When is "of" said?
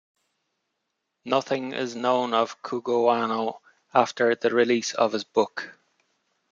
2.33-2.59, 4.95-5.11